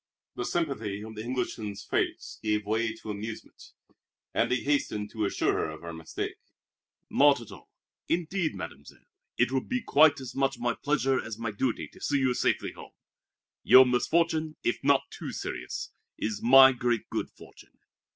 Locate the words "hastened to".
4.63-5.25